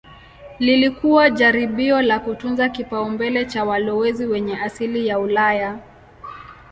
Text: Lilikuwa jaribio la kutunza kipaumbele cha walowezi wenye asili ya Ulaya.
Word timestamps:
Lilikuwa 0.59 1.29
jaribio 1.29 2.01
la 2.01 2.19
kutunza 2.19 2.69
kipaumbele 2.69 3.45
cha 3.45 3.65
walowezi 3.65 4.25
wenye 4.25 4.57
asili 4.59 5.07
ya 5.07 5.19
Ulaya. 5.19 5.79